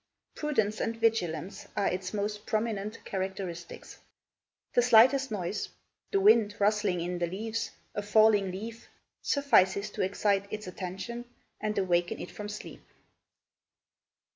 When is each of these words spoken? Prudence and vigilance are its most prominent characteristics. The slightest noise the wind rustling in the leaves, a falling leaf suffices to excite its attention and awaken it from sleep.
Prudence 0.33 0.81
and 0.81 0.97
vigilance 0.97 1.67
are 1.77 1.85
its 1.85 2.11
most 2.11 2.47
prominent 2.47 3.05
characteristics. 3.05 3.99
The 4.73 4.81
slightest 4.81 5.29
noise 5.29 5.69
the 6.09 6.19
wind 6.19 6.55
rustling 6.57 7.01
in 7.01 7.19
the 7.19 7.27
leaves, 7.27 7.69
a 7.93 8.01
falling 8.01 8.49
leaf 8.51 8.87
suffices 9.21 9.91
to 9.91 10.01
excite 10.01 10.51
its 10.51 10.65
attention 10.65 11.25
and 11.59 11.77
awaken 11.77 12.19
it 12.19 12.31
from 12.31 12.49
sleep. 12.49 12.81